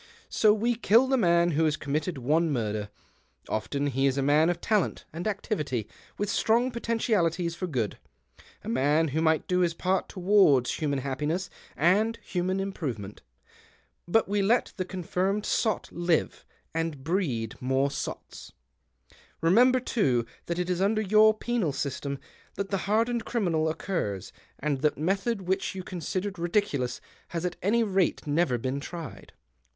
[0.29, 2.89] So we kill the man who has committed one murder.
[3.49, 7.99] Often he is a man of talent and activity; with strong potentialities for good,
[8.63, 13.21] a man who might do his part towards human happiness and human improvement.
[14.07, 18.53] But we let the confirmed sot live and breed more sots.
[19.39, 22.17] Remember, too, that it is under your penal system
[22.55, 25.75] that the hardened criminal occurs, and that method K 130 THE OCTAVE OF CLAUDIUS.
[25.75, 25.83] wliicli you
[26.31, 29.33] considered ridiculous has at any rate never been tried."